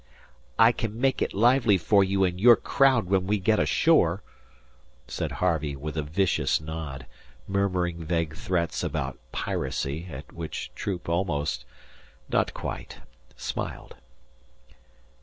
"I 0.57 0.71
can 0.71 0.99
make 0.99 1.21
it 1.21 1.31
lively 1.31 1.77
for 1.77 2.03
you 2.03 2.23
and 2.23 2.39
your 2.41 2.55
crowd 2.55 3.05
when 3.05 3.27
we 3.27 3.37
get 3.37 3.59
ashore," 3.59 4.23
said 5.07 5.33
Harvey, 5.33 5.75
with 5.75 5.95
a 5.95 6.01
vicious 6.01 6.59
nod, 6.59 7.05
murmuring 7.47 8.03
vague 8.03 8.35
threats 8.35 8.81
about 8.83 9.19
"piracy," 9.31 10.07
at 10.09 10.33
which 10.33 10.71
Troop 10.73 11.07
almost 11.07 11.65
not 12.29 12.51
quite 12.51 13.01
smiled. 13.37 13.93